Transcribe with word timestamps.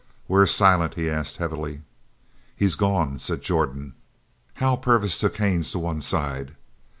"Where's 0.25 0.49
Silent?" 0.49 0.95
he 0.95 1.11
asked 1.11 1.37
heavily. 1.37 1.81
"He's 2.55 2.73
gone," 2.73 3.19
said 3.19 3.43
Jordan. 3.43 3.93
Hal 4.55 4.77
Purvis 4.77 5.19
took 5.19 5.35
Haines 5.35 5.69
to 5.73 5.77
one 5.77 6.01
side. 6.01 6.55